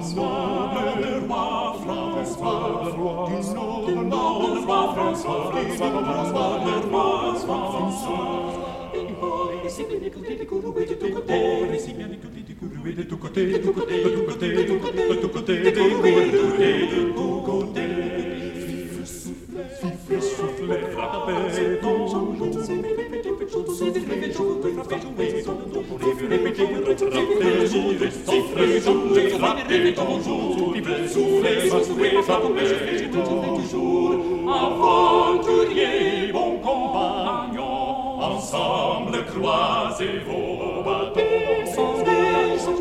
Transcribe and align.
François, 0.00 0.50
François, 4.90 5.40
François, 5.40 5.60
jouer 12.80 12.92
de 12.92 13.02
tous 13.02 13.16
côtés, 13.16 13.46
de 13.46 13.58
tous 13.58 13.72
côtés, 13.72 14.04
de 14.04 14.08
tous 14.10 14.22
côtés, 14.24 14.48
de 14.54 14.62
tous 14.62 14.78
côtés, 14.78 14.98
de 15.08 15.16
tous 15.18 15.28
côtés, 15.28 15.58
de 15.60 17.12
tous 17.14 17.40
côtés. 17.42 17.80
Fifle 18.60 19.06
soufflet, 19.06 19.58
fifle 19.80 20.22
soufflet, 20.22 20.80
frappez 20.92 21.82
ton 21.82 22.08
jour. 22.08 22.34
Aventurier, 34.52 36.32
bon 36.32 36.58
compagnon, 36.58 38.20
ensemble 38.20 39.24
croisez 39.26 40.18
vos 40.26 40.49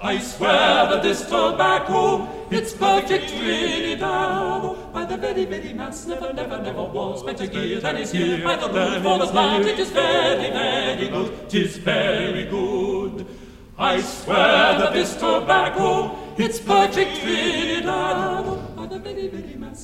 I 0.02 0.18
swear 0.20 0.88
that 0.90 1.04
this 1.04 1.26
tobacco, 1.26 2.28
it's 2.50 2.74
perfect 2.74 3.30
Trinidad. 3.30 4.94
By 4.94 5.06
the 5.06 5.18
very, 5.18 5.46
very 5.46 5.74
mass, 5.74 6.06
never, 6.06 6.32
never, 6.32 6.62
never 6.62 6.84
was 6.84 7.24
better 7.24 7.48
gear 7.48 7.82
than 7.82 7.98
is 7.98 8.12
here. 8.12 8.44
By 8.44 8.56
the 8.56 8.70
rule 8.70 9.02
for 9.02 9.26
the 9.26 9.32
plant, 9.32 9.66
it 9.66 9.80
is 9.80 9.90
very, 9.90 10.52
very 10.52 11.10
good. 11.10 11.50
Tis 11.50 11.78
very 11.78 12.46
good. 12.46 13.26
I 13.78 14.00
swear 14.02 14.78
that 14.80 14.94
this 14.94 15.16
tobacco, 15.16 16.16
it's 16.38 16.60
perfect 16.60 17.22
Trinidad. 17.22 18.29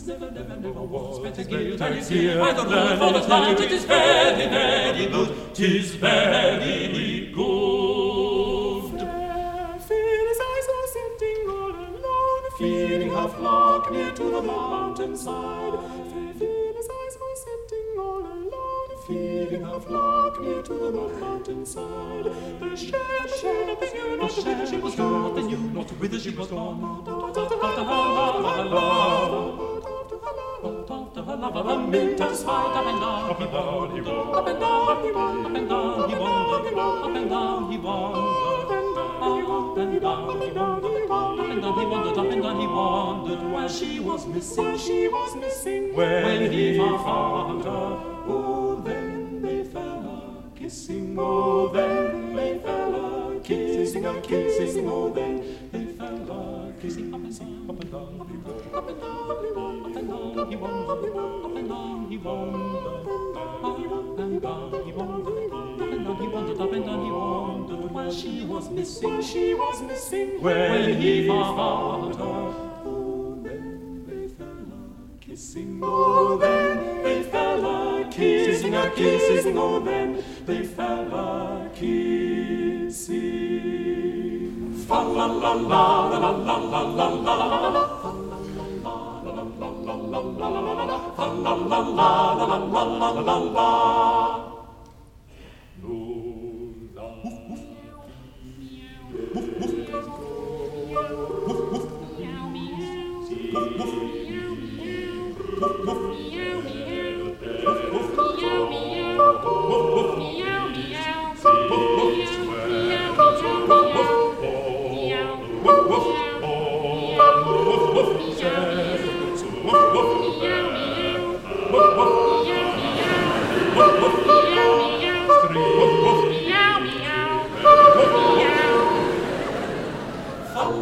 Never, 0.07 0.31
never, 0.31 0.55
never 0.57 0.81
was 0.81 1.19
better 1.19 1.43
gear 1.43 1.75
than 1.75 1.93
is 1.93 2.09
here. 2.09 2.39
By 2.39 2.53
the 2.53 2.63
rule 2.63 2.97
for 2.97 3.19
the 3.19 3.25
plant, 3.25 3.59
it 3.59 3.71
is 3.71 3.85
very, 3.85 4.47
very 4.47 5.05
good. 5.07 5.55
Tis 5.55 5.95
very 5.95 7.31
good. 7.33 7.75
feeling 12.57 13.11
a 13.11 13.27
flock 13.27 13.91
near 13.91 14.11
to 14.11 14.23
the 14.31 14.41
mountainside. 14.41 15.73
Phyllis 16.39 16.87
eyes 16.97 17.17
were 17.21 17.35
sitting 17.35 17.99
all 17.99 18.25
alone, 18.25 18.89
feeding 19.05 19.63
a 19.63 19.79
flock 19.81 20.39
near 20.41 20.61
to 20.61 20.73
the 20.73 20.91
mountainside. 20.91 22.25
The 22.61 22.75
shed, 22.77 23.29
shed, 23.41 23.77
they 23.81 23.91
knew 23.93 24.17
not 24.17 24.33
whither 24.37 24.65
she 24.65 24.77
was 24.77 24.95
gone, 24.95 25.35
they 25.35 25.43
knew 25.43 25.57
not 25.57 25.91
whither 25.99 26.19
she 26.19 26.29
was 26.29 26.47
gone. 26.47 26.85
Amyntas 31.53 32.43
hide 32.43 32.75
up 32.75 32.85
and 32.87 32.99
down, 32.99 33.29
up 33.29 33.39
and 33.39 33.51
down 33.51 33.95
he 33.95 34.01
wandered, 34.01 34.35
up 34.35 34.47
and 34.47 34.59
down 34.59 35.03
he 35.03 35.11
wandered, 35.11 35.45
up 35.45 35.55
and 35.55 35.69
down 35.69 36.09
he 36.09 36.17
wandered, 36.17 36.73
up 36.73 37.15
and 37.15 37.29
down 37.29 37.71
he 37.71 37.77
wandered, 37.77 38.17
up 38.57 38.71
and 38.71 38.91
down 38.91 40.41
he 40.41 40.57
wandered 40.57 41.45
and 41.55 41.61
down 41.61 41.79
he 41.79 41.85
wandered, 41.85 42.17
up 42.17 42.31
and 42.31 42.41
down 42.41 42.59
he 42.59 42.67
wandered, 42.67 43.51
while 43.51 43.69
she 43.69 43.99
was 43.99 44.25
missing, 44.27 44.77
she 44.77 45.07
was 45.07 45.35
missing. 45.35 45.95
When 45.95 46.51
he 46.51 46.77
found 46.77 47.63
her, 47.63 47.69
oh, 48.27 48.81
then 48.83 49.41
they 49.41 49.63
fell 49.63 50.43
a 50.53 50.57
kissing, 50.57 51.15
oh, 51.19 51.67
then 51.69 52.35
they 52.35 52.57
fell 52.59 52.95
a 52.95 53.39
kissing, 53.39 54.05
a 54.05 54.21
kissing, 54.21 54.89
oh, 54.89 55.13
then 55.13 55.43
they 55.71 55.85
fell 55.93 56.31
a 56.31 56.64
kissing, 56.85 57.13
up 57.13 57.23
and 57.23 57.39
down, 57.39 57.69
up 57.69 57.79
and 57.81 57.91
down, 57.91 58.21
up 58.21 58.29
and 58.29 58.43
down, 59.01 59.85
up 59.85 59.95
and 59.95 60.07
down 60.07 60.49
he 60.49 60.55
wandered, 60.55 61.15
up 61.15 61.55
and 61.55 61.67
down 61.67 62.07
he 62.11 62.17
wandered, 62.17 63.07
up 63.63 64.19
and 64.19 64.41
down 64.41 64.85
he 64.85 64.91
wandered, 64.91 65.51
up 65.51 65.81
and 65.81 66.05
down 66.05 66.17
he 66.21 66.27
wandered, 66.27 66.61
up 66.61 66.73
and 66.73 66.85
down 66.85 67.05
he 67.05 67.11
wandered, 67.11 67.91
while 67.91 68.11
she 68.11 68.45
was 68.45 68.69
missing, 68.69 69.21
she 69.21 69.53
was 69.55 69.81
missing. 69.81 70.41
When 70.41 71.01
he 71.01 71.27
found 71.27 72.15
her, 72.15 72.23
oh, 72.23 73.39
then 73.43 74.05
they 74.07 74.27
fell 74.27 74.47
a 74.47 75.19
kissing, 75.19 75.79
oh, 75.83 76.37
then 76.37 77.03
they 77.03 77.23
fell 77.23 77.65
a 77.65 78.07
kissing, 78.11 78.75
a 78.75 78.89
kissing, 78.91 79.57
oh, 79.57 79.79
then 79.79 80.23
they 80.45 80.63
fell 80.63 81.15
a 81.15 81.69
kissing. 81.73 83.94
Nous 84.87 84.93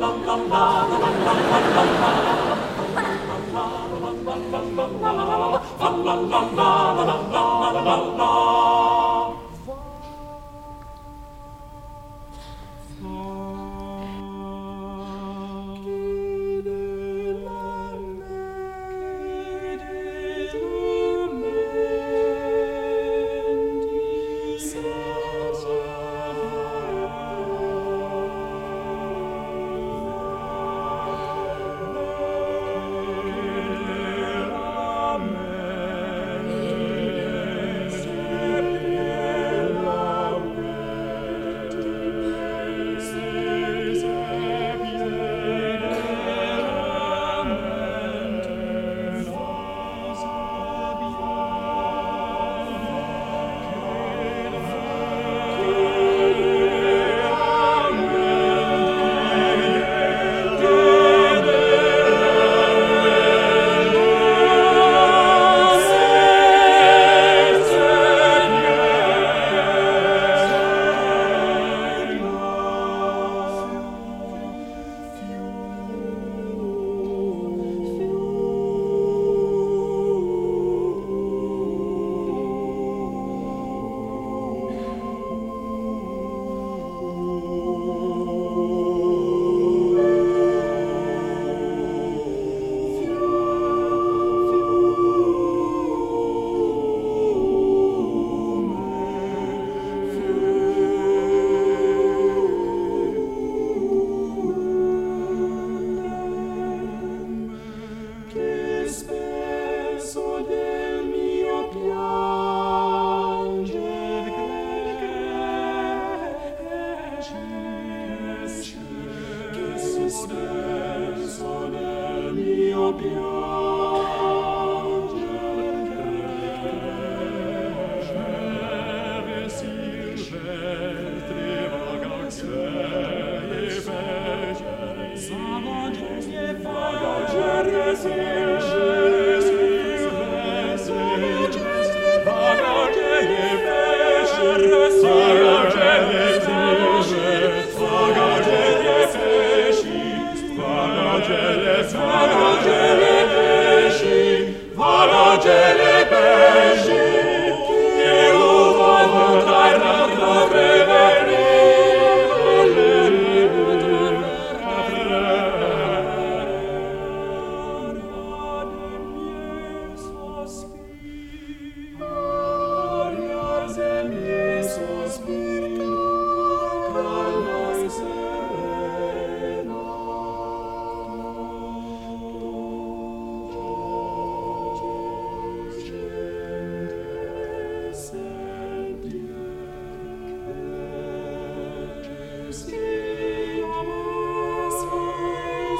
la 0.03 0.09
la 0.25 0.35
la 0.49 0.63
la 0.89 1.09
la 1.13 1.33
la 2.01 2.23
la 2.25 2.32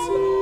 Yes. 0.05 0.32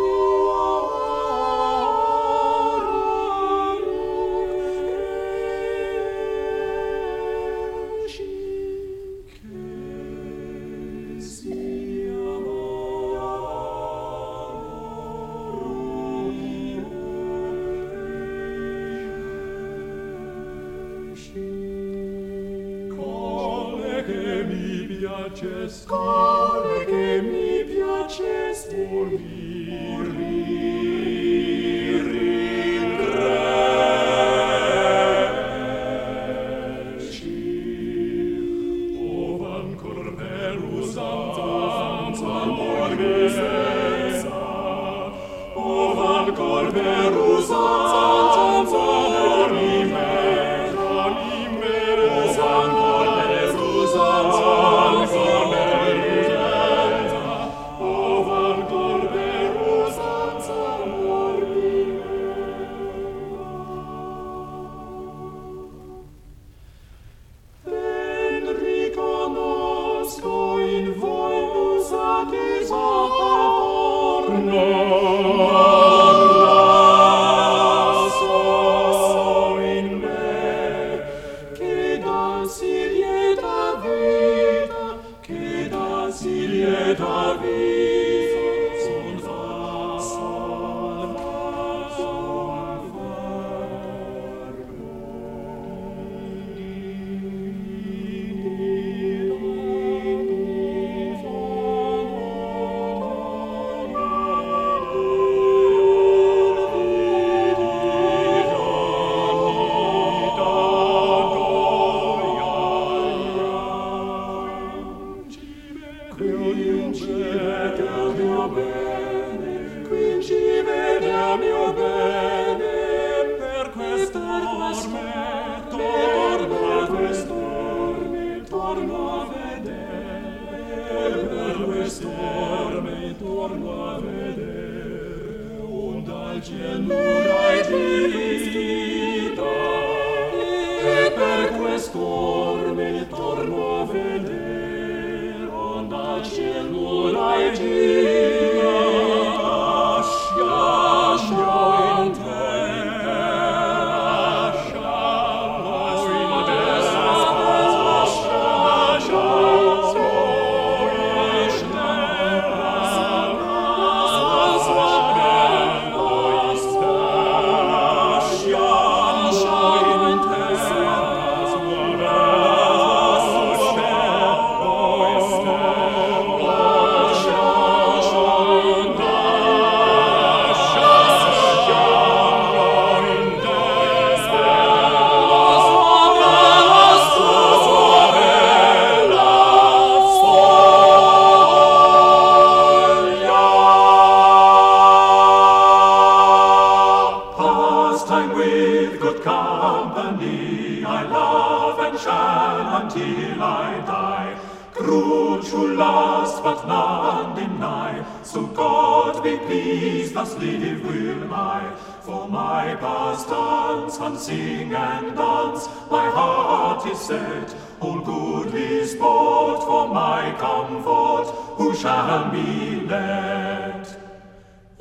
I 203.41 203.79
die. 203.85 204.39
cruel 204.73 205.43
true 205.43 205.75
last, 205.75 206.43
but 206.43 206.67
none 206.67 207.35
deny. 207.35 208.03
So 208.23 208.47
God 208.47 209.23
be 209.23 209.37
pleased, 209.37 210.13
thus 210.13 210.35
live 210.37 210.83
will 210.85 211.33
I. 211.33 211.75
For 212.01 212.27
my 212.27 212.75
past 212.75 213.27
dance 213.29 213.97
and 213.99 214.17
sing 214.17 214.73
and 214.73 215.15
dance, 215.15 215.67
my 215.89 216.09
heart 216.09 216.85
is 216.87 216.99
set. 216.99 217.55
All 217.79 217.99
good 217.99 218.53
is 218.55 218.95
bought 218.95 219.65
for 219.65 219.93
my 219.93 220.35
comfort, 220.39 221.27
who 221.57 221.75
shall 221.75 222.31
be 222.31 222.81
let? 222.87 223.85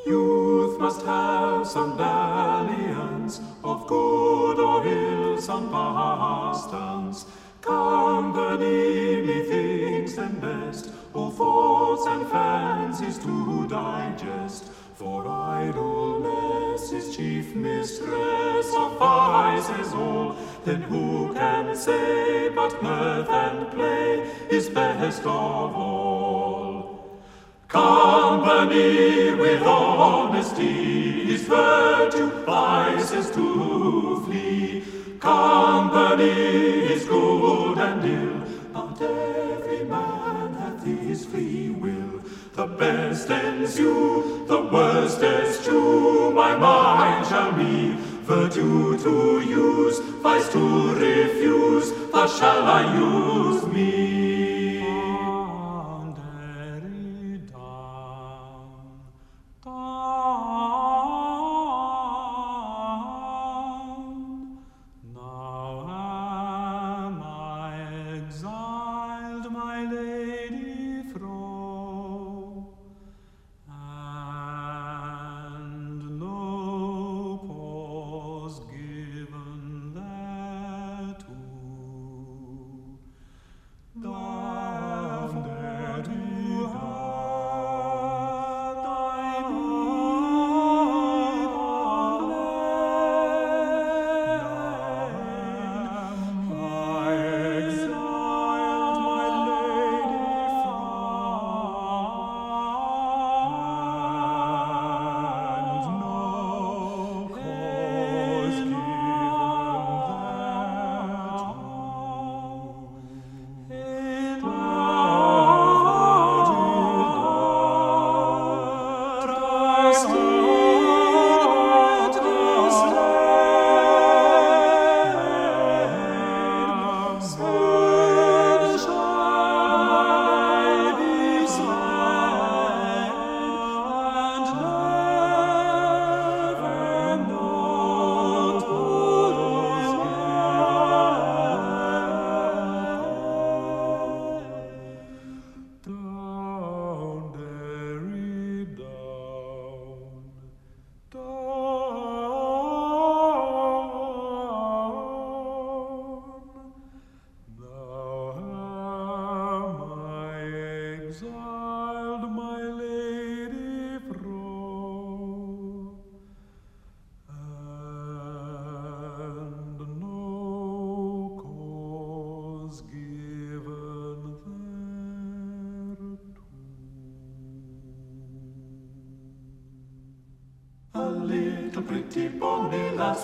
Youth 0.06 0.78
must 0.78 1.02
have 1.02 1.66
some 1.66 1.96
dalliance, 1.96 3.40
of 3.62 3.86
good 3.86 4.58
or 4.58 4.86
ill 4.86 5.38
some 5.40 5.70
pastance. 5.70 7.26
Company 7.62 9.20
methinks 9.20 10.14
the 10.14 10.28
best, 10.40 10.90
all 11.12 11.30
thoughts 11.30 12.06
and 12.06 12.26
fancies 12.30 13.18
to 13.18 13.68
digest. 13.68 14.72
For 14.94 15.28
idleness 15.28 16.92
is 16.92 17.14
chief 17.14 17.54
mistress 17.54 18.74
of 18.74 18.98
vices 18.98 19.92
all. 19.92 20.36
Then 20.64 20.82
who 20.82 21.34
can 21.34 21.76
say 21.76 22.48
but 22.48 22.82
mirth 22.82 23.28
and 23.28 23.70
play 23.72 24.30
is 24.50 24.70
best 24.70 25.20
of 25.20 25.74
all? 25.76 27.20
Company 27.68 29.32
with 29.34 29.62
honesty 29.62 31.32
is 31.34 31.42
virtue, 31.42 32.30
vices 32.44 33.30
to 33.30 34.24
flee. 34.24 34.99
company 35.20 36.30
is 36.94 37.04
good 37.04 37.76
and 37.78 38.04
ill, 38.04 38.42
but 38.72 39.02
every 39.02 39.84
man 39.84 40.54
hath 40.54 40.82
his 40.84 41.26
free 41.26 41.70
will. 41.70 42.22
The 42.54 42.66
best 42.66 43.30
ends 43.30 43.78
you, 43.78 44.44
the 44.48 44.62
worst 44.62 45.22
ends 45.22 45.62
true, 45.64 46.30
my 46.30 46.56
mind 46.56 47.26
shall 47.26 47.52
be. 47.52 47.96
Virtue 48.24 48.98
to 48.98 49.40
use, 49.40 49.98
vice 50.22 50.48
to 50.52 50.94
refuse, 50.94 51.92
thus 52.10 52.38
shall 52.38 52.62
I 52.64 52.94
use 52.96 53.66
me. 53.66 54.19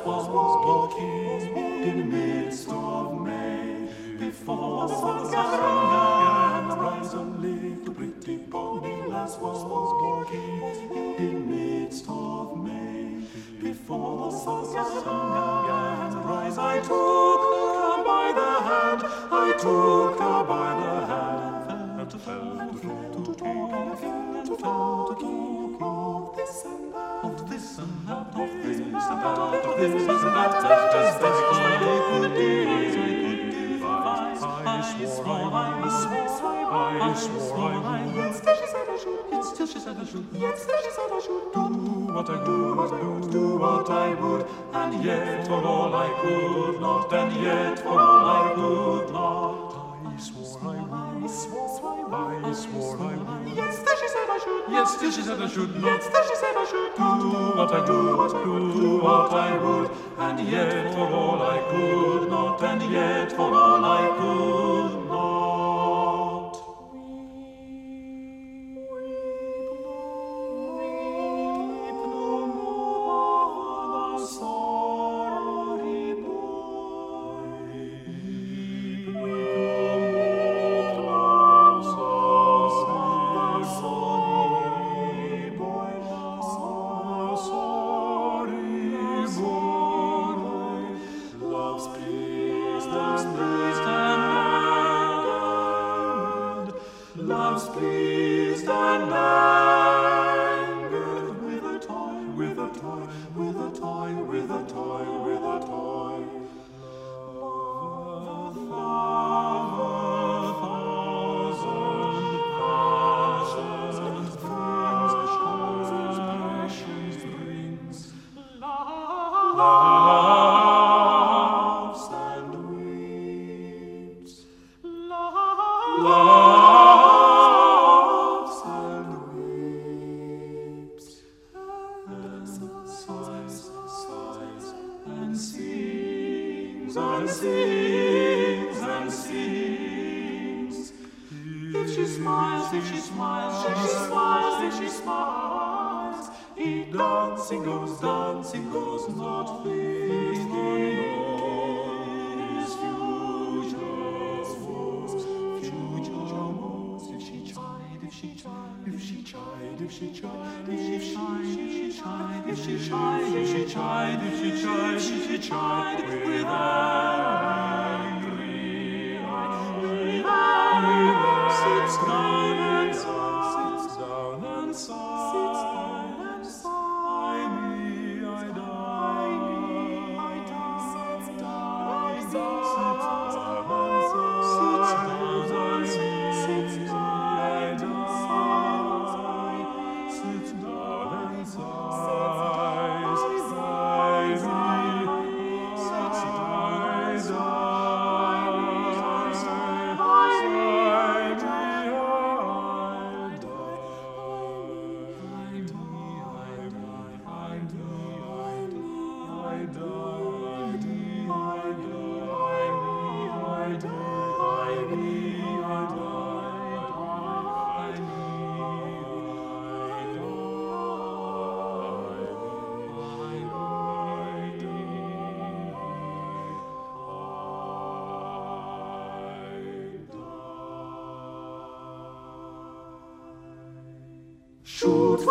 Was 0.06 0.28
walking 0.28 1.56
in 1.56 1.98
the 1.98 2.04
midst 2.04 2.68
of 2.68 3.20
May. 3.20 3.88
Before 4.18 4.86
the 4.86 4.94
sun 4.94 5.34
and 5.34 6.70
to 6.70 6.76
rise 6.76 7.14
only, 7.14 7.74
the 7.84 7.90
pretty 7.90 8.36
bonny 8.36 9.02
lass 9.08 9.36
was 9.38 9.64
walking 9.64 10.62
in 10.94 11.16
the 11.18 11.32
midst 11.40 12.04
of 12.08 12.56
May. 12.56 13.26
Before 13.60 14.30
the 14.30 14.38
sun 14.38 14.64
to 16.12 16.18
rise, 16.30 16.56
I 16.56 16.78
took 16.78 17.42
her 17.50 18.04
by 18.04 18.26
the 18.40 18.52
hand, 18.68 19.00
I 19.44 19.48
took 19.58 20.20
her 20.20 20.44
by 20.44 20.65
yet 45.06 45.46
for 45.46 45.62
all 45.62 45.94
I 45.94 46.08
could 46.20 46.80
not, 46.80 47.12
and 47.12 47.42
yet 47.42 47.78
for 47.78 48.00
all 48.00 48.26
I 48.26 48.52
could 48.54 49.12
not. 49.12 49.35
Jetzt 54.36 55.00
said 55.00 55.40
I 55.40 55.48
should. 55.48 55.50
Schuld. 55.50 55.82
Jetzt 55.82 56.10
she 56.28 56.34
said 56.36 56.56
I 56.56 56.64
should 56.70 56.94
Do 56.96 57.56
what 57.56 57.72
I 57.72 57.86
do, 57.86 58.72
do 58.74 58.98
what 58.98 59.32
I 59.32 59.56
would. 59.56 59.90
And 60.18 60.48
yet 60.50 60.92
for 60.92 61.08
all 61.08 61.40
I 61.42 61.58
could 61.70 62.28
not, 62.28 62.62
and 62.62 62.92
yet 62.92 63.32
for 63.32 63.54
all 63.54 63.84
I 63.84 64.08
could. 64.18 64.95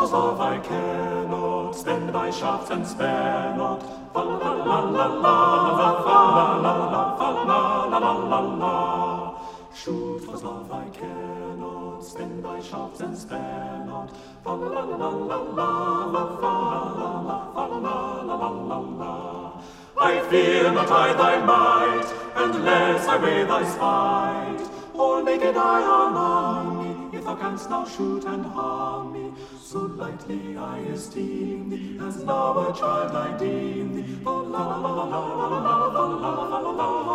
For 0.06 0.12
love 0.12 0.40
I 0.40 0.60
cannot, 0.60 1.72
spend 1.72 2.14
my 2.14 2.30
shafts 2.30 2.70
and 2.70 2.86
spare 2.86 3.56
not. 3.58 3.82
Fa 4.14 4.20
la 4.20 4.36
la 4.38 4.54
la 4.54 4.80
la 4.96 5.06
la, 5.24 6.04
fa 6.06 6.18
la 6.36 6.46
la 6.62 6.74
la, 6.94 7.18
fa 7.18 7.30
la 7.50 7.86
la 7.86 7.98
la 7.98 8.14
la 8.32 8.40
la. 8.62 9.40
Shoot 9.74 10.20
for 10.26 10.38
love 10.38 10.72
I 10.72 10.90
cannot, 10.90 12.02
spend 12.06 12.44
my 12.44 12.62
shafts 12.62 13.00
and 13.00 13.18
spare 13.18 13.84
not. 13.88 14.16
Fa 14.44 14.52
la 14.52 14.68
la 14.68 14.96
la 14.96 15.10
la 15.10 15.38
la, 16.14 16.24
fa 16.40 16.54
la 16.72 16.84
la 17.00 17.10
la, 17.28 17.38
fa 17.56 17.66
la 17.66 18.22
la 18.22 18.36
la 18.36 18.50
la 18.70 18.80
la. 19.02 19.62
I 19.98 20.22
fear 20.30 20.72
not 20.72 20.92
I 20.92 21.14
thy 21.14 21.44
might, 21.44 22.08
unless 22.36 23.08
I 23.08 23.18
weigh 23.18 23.44
thy 23.44 23.64
spite. 23.66 24.70
All 24.94 25.24
naked 25.24 25.58
I 25.58 25.82
unarm 25.82 27.12
me, 27.12 27.18
if 27.18 27.26
thou 27.26 27.36
canst 27.38 27.72
now 27.72 27.86
shoot 27.86 28.24
and 28.26 28.46
harm 28.46 29.15
lightly 29.98 30.58
I 30.58 30.80
esteem 30.94 31.70
thee, 31.70 31.98
as 32.02 32.24
now 32.24 32.70
a 32.70 32.74
child 32.74 33.16
I 33.16 33.38
deem 33.38 33.96
thee. 33.96 34.20
Oh, 34.26 34.44
la 34.44 34.68
la 34.68 34.78
la 34.78 34.92
la 34.92 35.06
la 35.06 35.16
la 35.16 35.48
la 35.48 35.66
la 35.66 36.06
la 36.06 36.30
la 36.30 36.48
la 36.48 36.60
la 36.60 36.60
la 36.60 36.72
la 36.72 37.06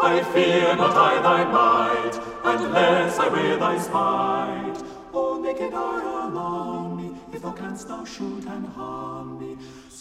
I 0.00 0.22
fear 0.32 0.76
not 0.76 0.96
I 0.96 1.20
thy 1.22 1.44
might, 1.44 2.14
unless 2.44 3.18
I 3.18 3.28
wear 3.28 3.56
thy 3.56 3.78
spite. 3.78 4.82
Oh, 5.12 5.40
naked 5.40 5.74
I 5.74 6.26
alarm 6.26 6.96
me, 6.96 7.10
if 7.32 7.42
thou 7.42 7.52
canst 7.52 7.88
thou 7.88 8.04
shoot 8.04 8.44
and 8.46 8.66
harm 8.66 9.38
me. 9.40 9.56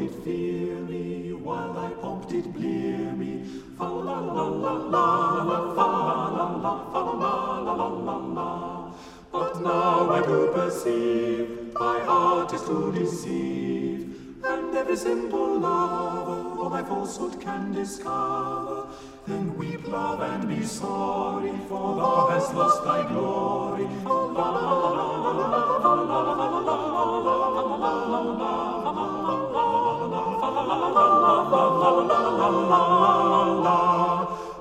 Did 0.00 0.14
fear 0.24 0.76
me, 0.76 1.34
while 1.34 1.74
thy 1.74 1.90
pomp 2.00 2.26
did 2.26 2.54
blear 2.54 3.12
me. 3.12 3.44
Fa 3.76 3.84
la 3.84 4.18
la 4.18 4.44
la 4.48 4.72
la 4.94 5.42
la 5.42 5.74
fa 5.74 5.88
la 6.36 6.46
la 6.64 6.72
fa 6.90 7.02
la 7.22 7.58
la 7.66 7.74
la 7.74 7.88
la 8.06 8.16
la. 8.36 8.94
But 9.30 9.60
now 9.60 10.08
I 10.10 10.22
do 10.22 10.52
perceive 10.54 11.74
thy 11.78 12.00
heart 12.06 12.50
is 12.54 12.62
to 12.62 12.90
deceive, 12.92 14.16
and 14.42 14.74
every 14.74 14.96
simple 14.96 15.58
lover 15.58 16.58
all 16.58 16.70
thy 16.70 16.82
falsehood 16.82 17.38
can 17.38 17.74
discover. 17.74 18.86
Then 19.26 19.54
weep, 19.58 19.86
love, 19.86 20.22
and 20.22 20.48
be 20.48 20.62
sorry, 20.62 21.52
for 21.68 21.96
thou 21.96 22.28
hast 22.30 22.54
lost 22.54 22.84
thy 22.84 23.06
glory. 23.06 23.86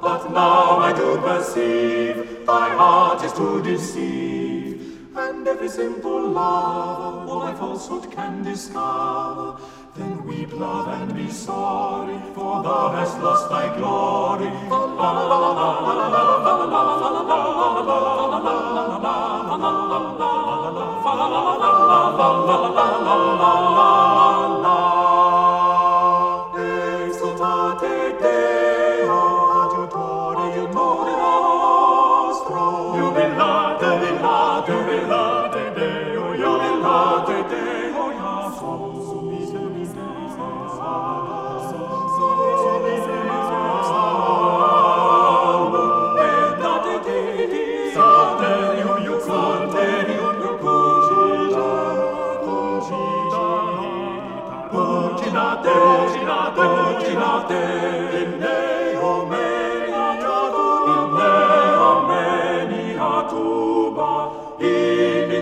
But 0.02 0.32
now 0.32 0.80
I 0.80 0.94
do 0.96 1.18
perceive 1.18 2.46
thy 2.46 2.70
heart 2.70 3.24
is 3.24 3.34
to 3.34 3.62
deceive, 3.64 4.98
and 5.16 5.48
every 5.48 5.70
simple 5.70 6.30
lover 6.30 7.30
all 7.30 7.42
thy 7.42 7.54
falsehood 7.56 8.12
can 8.12 8.44
discover. 8.44 9.58
Then 9.96 10.24
weep, 10.26 10.54
love, 10.54 10.88
and 10.88 11.14
be 11.16 11.30
sorry, 11.30 12.20
for 12.36 12.64
thou 12.64 12.90
hast 12.90 13.20
lost 13.20 13.50
thy 13.50 13.76
glory. 13.78 14.50
Exultate 24.60 24.89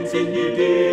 In 0.07 0.13
insigni 0.13 0.55
die 0.55 0.86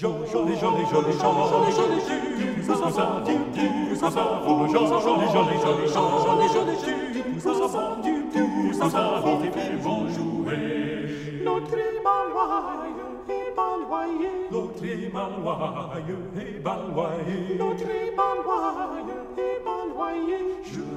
Je 0.00 0.06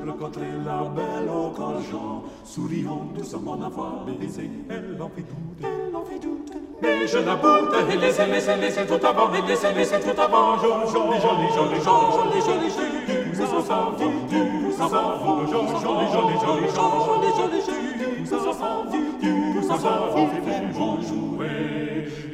rencontrai 0.08 0.46
la 0.64 0.84
belle 0.90 1.30
au 1.30 1.50
corps 1.50 2.24
souriant 2.44 3.08
doucement 3.16 3.56
la 3.56 3.70
voix 3.70 4.06
baiser, 4.06 4.50
elle 4.70 5.02
en 5.02 5.10
fait 5.10 5.22
douter. 5.22 5.81
Mais 6.82 7.08
je 7.08 7.18
la 7.20 7.36
boute, 7.36 7.76
laissez, 8.02 8.26
laissez, 8.26 8.56
laissez 8.56 8.86
tout 8.88 9.06
avant, 9.06 9.32
et 9.34 9.42
laissez, 9.48 9.72
laissez 9.74 10.00
tout 10.00 10.20
avant. 10.20 10.58
Joli, 10.58 10.90
joli, 10.92 11.20
joli, 11.22 11.48
joli, 11.54 11.80
joli, 11.82 12.42
joli, 12.42 12.70
joli, 12.72 13.00
nous 13.38 13.54
on 13.54 13.62
s'en 13.62 13.92
fout, 13.92 14.12
nous 14.32 14.68
on 14.68 14.78
s'en 14.78 14.90
fout. 14.90 15.50
Joli, 15.52 15.68
joli, 15.82 16.06
joli, 16.12 16.38
joli, 16.42 16.72
joli, 16.72 17.30
joli, 17.38 17.60
joli, 17.62 18.20
nous 18.20 18.26
s'en 18.26 18.54
fout, 18.54 18.92
nous 19.22 19.58
on 19.58 19.62
s'en 19.62 19.78
fout. 19.78 19.92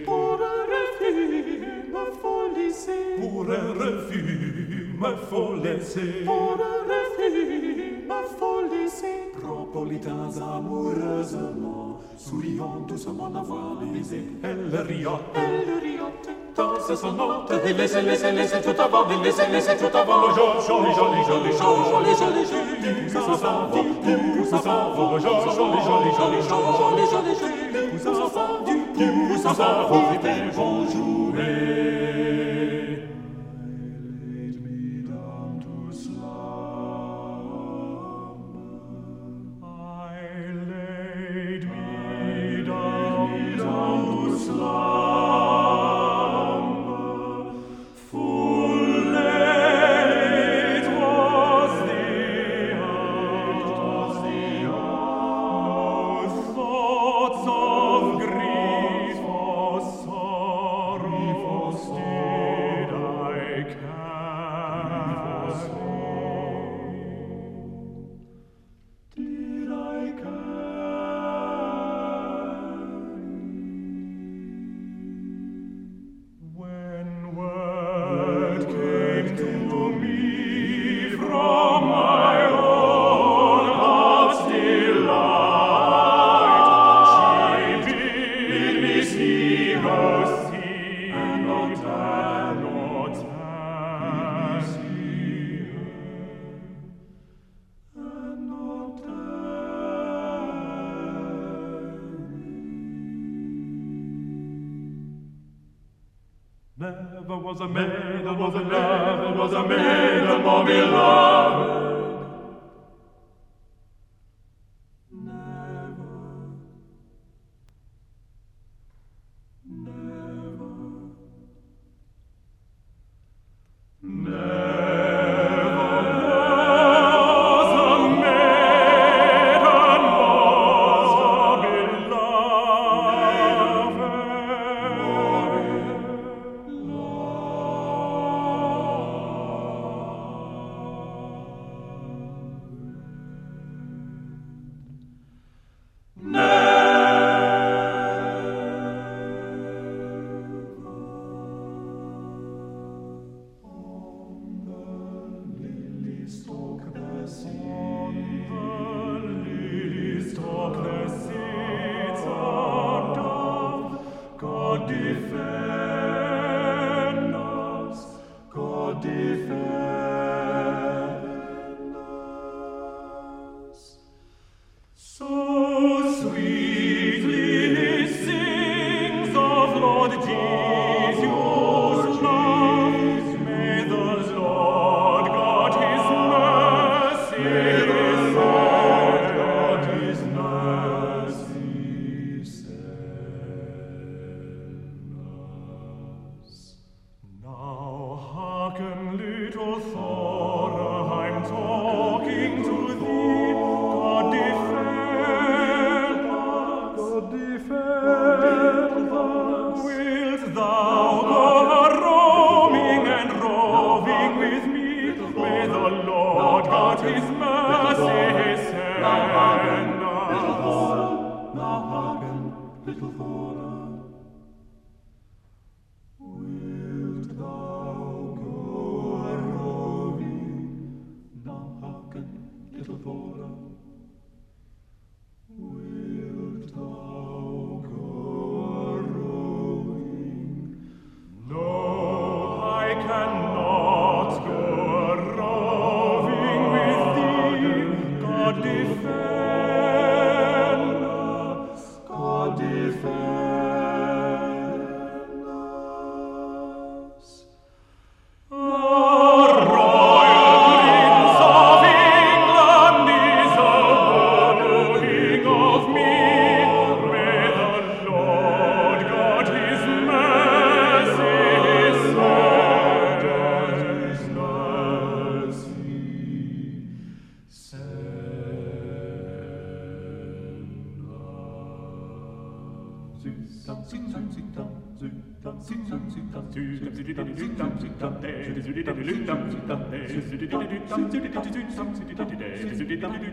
Pour 0.06 0.40
un 0.40 0.62
refus, 0.72 1.62
me 1.92 2.06
faut 2.22 2.48
laisser. 2.56 3.06
Pour 3.20 3.46
un 3.50 3.68
refus, 3.74 4.96
me 4.98 5.12
faut 5.30 5.56
laisser. 5.62 6.24
Pour 6.26 6.54
un 6.54 6.80
refus 6.88 7.57
amoureusement, 10.58 12.00
souriant 12.18 12.82
doucement 12.88 13.32
avant 13.36 13.78
l'Élysée. 13.82 14.24
Elle 14.44 14.76
riante, 14.76 15.22
elle 15.36 15.80
riante, 15.82 16.30
danse 16.56 17.00
son 17.00 17.20
hôte, 17.20 17.52
et 17.66 17.74
laissez, 17.74 18.02
laissez, 18.02 18.32
laissez 18.32 18.62
tout 18.62 18.82
avant, 18.82 19.10
et 19.10 19.24
laissez, 19.24 19.48
laissez 19.52 19.78
tout 19.78 19.98
avant. 19.98 20.30
Joli, 20.34 20.62
joli, 20.68 20.94
joli, 20.94 21.52
joli, 21.58 22.16
joli, 22.16 22.46
joli, 22.46 23.04
pousse 23.04 23.14
s'en 23.14 23.36
va, 23.36 23.70
pousse 23.72 24.50
s'en 24.50 24.58
va. 24.58 24.76
Joli, 25.20 25.50
joli, 25.56 25.80
joli, 25.88 26.10
joli, 26.18 27.04
joli, 27.12 27.34
joli, 27.40 27.90
pousse 27.92 28.04
s'en 28.04 28.12
va, 28.14 28.28
s'en 29.44 29.54
va, 29.54 29.88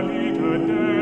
liebe 0.00 0.95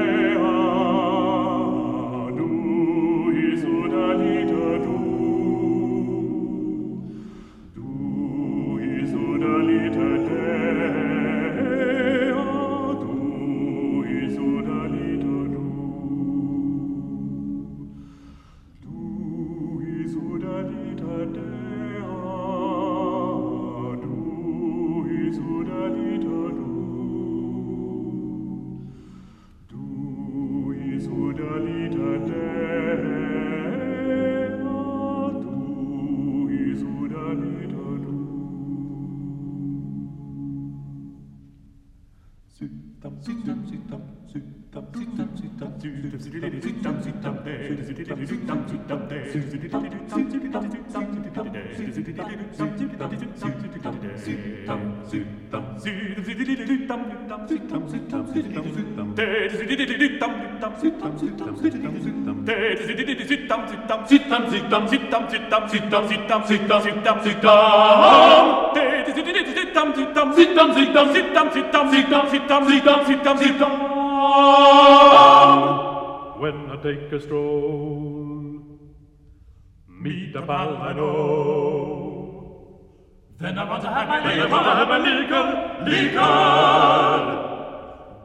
tam, 63.95 64.07
tam, 64.31 64.51
zit 64.51 64.71
tam, 64.71 64.89
zit 64.89 65.11
tam, 65.11 65.29
zit 65.31 65.51
tam, 65.51 65.69
zit 71.89 72.11
tam, 72.11 72.29
zit 72.29 72.29
tam, 72.29 72.29
zit 72.29 72.47
tam, 72.47 72.67
zit 73.07 73.23
tam, 73.23 73.39
zit 73.39 73.59
tam. 73.59 73.73
Tam. 75.11 76.41
When 76.41 76.71
I 76.71 76.77
take 76.83 77.13
a 77.13 77.21
stroll, 77.21 78.61
meet 79.89 80.37
a 80.37 80.43
pal 80.43 80.77
I 80.77 80.93
know. 80.93 82.01
Then 83.39 83.59
I 83.59 83.65
want 83.65 83.83
to 83.83 83.89
have 83.89 84.09
my 84.09 84.21
a 84.97 84.99
legal 84.99 85.47
liquor. 85.85 87.54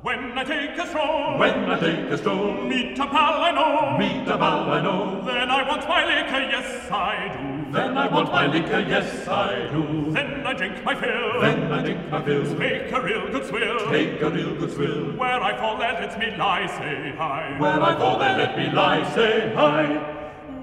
When 0.01 0.37
I 0.37 0.43
take 0.45 0.77
a 0.77 0.87
stroll, 0.87 1.37
When 1.37 1.69
I 1.69 1.77
take 1.79 2.09
a 2.09 2.17
stroll, 2.17 2.53
meet 2.63 2.97
a 2.97 3.05
pal 3.05 3.41
I 3.43 3.51
know. 3.51 3.97
meet 3.97 4.27
a 4.29 4.37
pal 4.37 4.71
I 4.71 4.81
know. 4.81 5.21
Then 5.25 5.51
I 5.51 5.67
want 5.67 5.87
my 5.89 6.05
liquor, 6.05 6.39
yes 6.49 6.89
I 6.89 7.15
do. 7.35 7.71
Then 7.73 7.97
I 7.97 8.07
want 8.07 8.31
my 8.31 8.47
liquor, 8.47 8.79
yes 8.79 9.27
I 9.27 9.67
do. 9.73 10.11
Then 10.11 10.47
I 10.47 10.53
drink 10.53 10.83
my 10.85 10.95
fill. 10.95 11.41
Then 11.41 11.71
I 11.71 11.81
drink 11.83 12.09
my 12.09 12.23
fill, 12.23 12.45
Take 12.57 12.91
a 12.93 13.01
real 13.01 13.27
good 13.29 13.45
swill. 13.45 13.89
take 13.91 14.21
a 14.21 14.29
real 14.29 14.55
good 14.55 14.71
swill. 14.71 15.17
Where 15.17 15.43
I 15.43 15.57
fall, 15.57 15.77
let 15.77 16.17
me 16.17 16.27
lie, 16.37 16.67
say 16.79 17.13
hi. 17.17 17.55
Where 17.59 17.81
I 17.83 17.95
fall, 17.97 18.19
then 18.19 18.37
let 18.37 18.57
me 18.57 18.69
lie, 18.71 19.03
say 19.13 19.53
hi. 19.53 20.15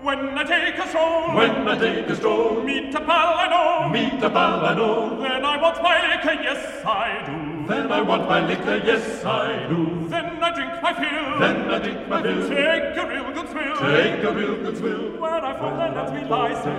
When 0.03 0.39
I 0.39 0.45
take 0.45 0.79
a 0.79 0.89
stroll, 0.89 1.35
When 1.37 1.69
I 1.69 1.77
take 1.79 2.09
a 2.09 2.17
stroll, 2.17 2.63
meet 2.63 2.95
a 2.95 3.01
pal 3.01 3.35
I 3.45 3.49
know. 3.55 3.89
meet 3.91 4.23
a 4.23 4.31
pal 4.31 4.65
I 4.65 4.75
know. 4.75 5.21
Then 5.21 5.45
I 5.45 5.61
want 5.61 5.83
my 5.83 5.97
liquor, 6.17 6.43
yes 6.43 6.85
I 6.87 7.23
do. 7.27 7.46
Then 7.69 7.91
I 7.91 8.01
want 8.01 8.29
my 8.29 8.47
liquor, 8.47 8.77
yes 8.85 9.25
I 9.25 9.67
do. 9.69 10.07
Then 10.09 10.43
I 10.43 10.51
drink 10.55 10.73
my 10.83 10.93
fill. 10.95 11.39
Then 11.41 11.57
I 11.71 11.79
drink 11.79 12.09
my 12.09 12.23
fill, 12.23 12.49
Take 12.49 12.97
a 12.97 13.07
real 13.09 13.33
good 13.33 13.49
swill. 13.51 13.77
take 13.77 14.23
a 14.23 14.33
real 14.33 14.57
good 14.63 14.77
swill. 14.77 15.21
Where 15.21 15.45
I 15.45 15.59
fall, 15.59 15.77
then 15.77 15.95
let 15.95 16.15
me 16.15 16.23
lie, 16.31 16.55
say. 16.63 16.79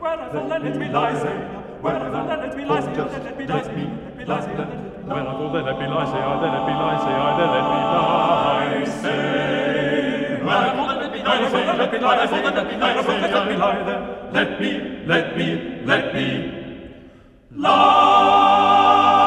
Where 0.00 0.12
I 0.20 0.28
fall, 0.32 0.48
then 0.48 0.62
let 0.62 0.76
me 0.78 0.88
lie, 0.88 1.14
say. 1.18 1.36
Where 1.80 1.96
I 1.96 2.10
fall, 2.10 2.26
then 2.28 2.38
let 2.40 2.56
me 2.56 2.64
lie, 2.64 2.80
say. 2.80 2.92
Let 2.96 3.38
me 3.38 3.46
lie, 3.46 3.62
say. 3.62 3.70
Let 3.76 4.18
me 4.18 4.24
lie, 4.26 4.40
say. 4.40 4.56
Let 4.56 4.56
me 4.56 4.56
lie, 4.56 4.56
say. 4.56 4.96
When 5.06 5.26
I 5.26 5.32
fall, 5.38 5.52
then 5.52 5.64
let 5.64 5.78
me 5.78 5.86
lie, 5.86 6.04
say 6.04 6.18
I, 6.18 6.40
then 6.42 6.52
let 6.52 6.64
me 6.66 6.74
lie, 6.74 6.98
say 7.04 7.14
I, 7.14 7.30
then 7.38 7.50
let 7.56 7.64
me 7.72 7.80
lie, 7.96 8.84
say. 9.02 10.42
When 10.42 10.52
I 10.52 10.76
fall, 10.76 10.86
then 10.88 10.98
let 11.00 11.12
me 11.12 11.20
lie, 11.22 11.48
say. 11.48 11.62
Let 11.66 11.92
me 11.92 11.98
lie, 11.98 12.26
say. 12.26 12.42
Let 12.42 12.66
me 12.66 12.76
lie, 12.76 13.02
say. 13.02 13.32
Let 13.32 13.46
me 13.48 13.56
lie, 13.56 13.82
then. 13.88 14.00
Let 14.34 14.60
me, 14.60 14.70
let 15.06 15.36
me, 15.38 15.46
let 15.86 16.14
me 16.14 16.26
lie. 17.52 19.25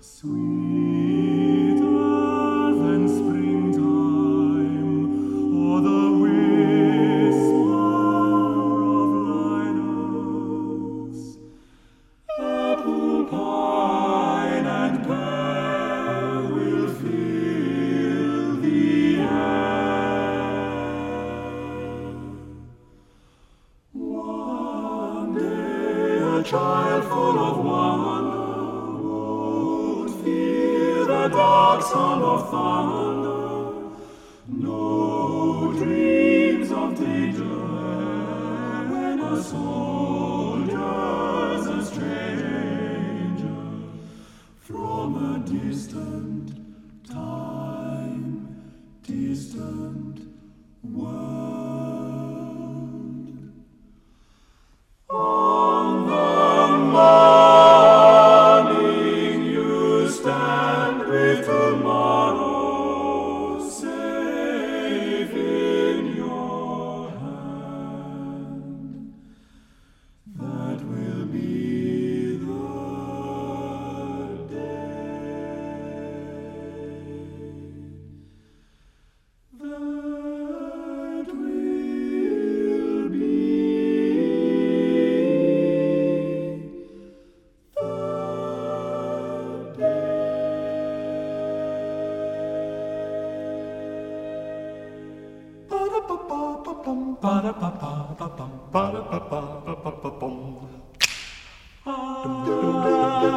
Sweeter, 0.00 0.55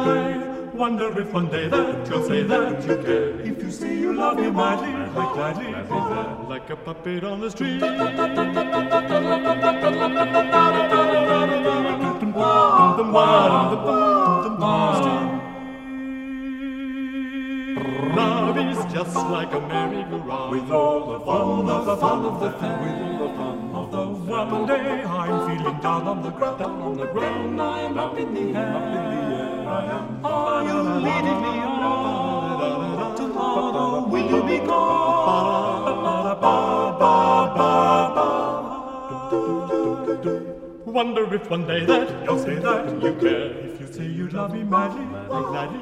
I 0.00 0.72
wonder 0.74 1.20
if 1.20 1.32
one 1.32 1.48
day 1.50 1.68
that 1.68 2.08
you'll 2.08 2.26
say 2.26 2.42
that 2.42 2.86
you 2.86 2.96
care. 3.04 3.40
If 3.40 3.62
you 3.62 3.70
say 3.70 3.98
you 3.98 4.14
love 4.14 4.38
me 4.38 4.50
madly, 4.50 4.92
like 5.14 5.32
gladly, 5.34 5.72
like 6.48 6.70
a 6.70 6.76
puppet 6.76 7.24
on 7.24 7.40
the 7.40 7.50
street. 7.50 7.82
Love 18.16 18.58
is 18.58 18.92
just 18.92 19.14
like 19.14 19.52
a 19.52 19.60
merry-go-round. 19.60 20.50
With 20.50 20.70
all 20.70 21.12
the 21.12 21.20
fun, 21.24 21.68
of 21.68 21.86
the 21.86 21.96
fun 21.96 22.24
of 22.24 22.40
the 22.40 22.50
thing 22.52 22.80
With 22.80 23.00
all 23.00 23.28
the 23.28 23.34
fun 23.36 23.58
of 23.74 23.90
the 23.92 24.04
One 24.32 24.66
day 24.66 25.02
I'm 25.02 25.58
feeling 25.58 25.80
down 25.80 26.08
on 26.08 26.22
the 26.22 26.30
ground 26.30 26.58
Down 26.58 26.82
on 26.82 26.96
the 26.96 27.06
ground. 27.06 27.60
I'm 27.60 27.98
up 27.98 28.18
in 28.18 28.34
the 28.34 28.58
air 28.58 29.49
Are 30.24 30.64
you 30.64 30.78
leading 31.06 31.40
me 31.42 31.56
on? 31.62 33.16
Tomorrow 33.16 34.08
will 34.08 34.26
you 34.30 34.42
be 34.42 34.58
gone? 34.66 34.90
Wonder 40.86 41.34
if 41.34 41.48
one 41.48 41.66
day 41.66 41.84
that 41.86 42.24
you'll 42.24 42.38
say 42.38 42.56
that 42.56 43.02
you 43.02 43.14
care. 43.14 43.52
If 43.68 43.80
you 43.80 43.86
say 43.92 44.06
you 44.06 44.28
love 44.30 44.52
me 44.52 44.64
madly, 44.64 45.06
like 45.28 45.46
gladly, 45.46 45.80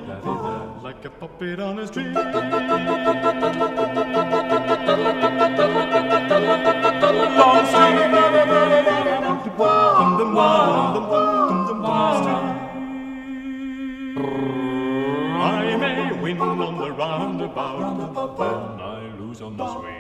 like 0.83 1.05
a 1.05 1.11
puppet 1.11 1.59
on 1.61 1.79
a 1.79 1.87
string. 1.87 2.13
Long 7.41 7.67
string. 7.67 8.18
Win 16.35 16.61
on 16.61 16.79
the 16.79 16.91
roundabout, 16.93 18.39
when 18.39 18.81
I 18.81 19.17
lose 19.19 19.41
on 19.41 19.57
the 19.57 19.67
swing. 19.73 19.97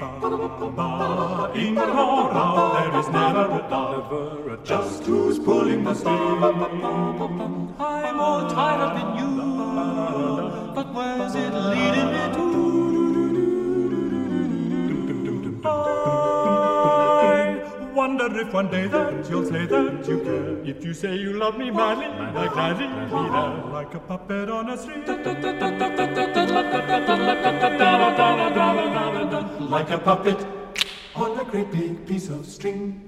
In 1.68 1.78
or 1.78 2.32
out, 2.32 2.90
there 2.90 3.00
is 3.00 3.08
never 3.08 3.44
a 3.44 3.60
doubt, 3.70 4.64
just 4.64 5.04
who's 5.04 5.38
pulling 5.38 5.84
the 5.84 5.94
string. 5.94 6.42
I'm 7.78 8.16
more 8.16 8.48
tied 8.50 8.80
up 8.80 8.96
in 9.02 9.08
you, 9.18 9.30
but 10.74 10.92
where's 10.92 11.34
it 11.34 11.54
leading 11.54 12.12
me 12.12 12.34
to? 12.34 12.47
Wonder 18.08 18.40
if 18.40 18.52
one 18.54 18.68
day 18.70 18.86
that 18.88 19.28
you'll 19.28 19.44
say 19.44 19.66
that 19.66 20.08
you 20.08 20.18
care. 20.20 20.52
If 20.72 20.84
you 20.84 20.94
say 20.94 21.16
you 21.16 21.32
love 21.34 21.58
me 21.58 21.70
madly, 21.70 22.08
like 22.34 22.52
gladly, 22.52 22.86
be 22.86 23.24
there 23.34 23.56
like 23.72 23.94
a 23.94 24.00
puppet 24.00 24.48
on 24.50 24.70
a 24.70 24.78
string. 24.78 25.04
Like 29.76 29.90
a 29.90 29.98
puppet 29.98 30.46
on 31.14 31.38
a 31.38 31.44
great 31.44 31.70
big 31.70 32.06
piece 32.06 32.28
of 32.30 32.46
string. 32.46 33.07